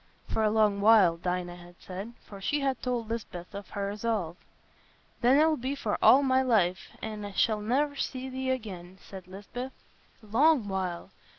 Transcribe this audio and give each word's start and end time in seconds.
"For 0.27 0.41
a 0.41 0.49
long 0.49 0.81
while," 0.81 1.17
Dinah 1.17 1.57
had 1.57 1.75
said, 1.79 2.13
for 2.25 2.41
she 2.41 2.61
had 2.61 2.81
told 2.81 3.07
Lisbeth 3.07 3.53
of 3.53 3.69
her 3.69 3.89
resolve. 3.89 4.35
"Then 5.21 5.37
it'll 5.37 5.57
be 5.57 5.75
for 5.75 5.99
all 6.01 6.23
my 6.23 6.41
life, 6.41 6.89
an' 7.03 7.23
I 7.23 7.33
shall 7.33 7.61
ne'er 7.61 7.95
see 7.95 8.27
thee 8.27 8.49
again," 8.49 8.97
said 8.99 9.27
Lisbeth. 9.27 9.73
"Long 10.23 10.67
while! 10.67 11.11